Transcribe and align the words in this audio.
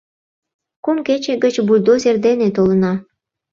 —Кум 0.83 0.97
кече 1.07 1.33
гыч 1.43 1.55
бульдозер 1.67 2.15
дене 2.25 2.47
толына. 2.55 2.93